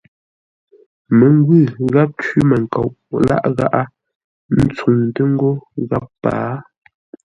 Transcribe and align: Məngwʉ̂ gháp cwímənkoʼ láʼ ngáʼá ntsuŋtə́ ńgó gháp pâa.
Məngwʉ̂ 1.17 1.61
gháp 1.93 2.09
cwímənkoʼ 2.25 2.89
láʼ 3.27 3.43
ngáʼá 3.51 3.81
ntsuŋtə́ 4.61 5.25
ńgó 5.33 5.51
gháp 5.89 6.05
pâa. 6.21 6.49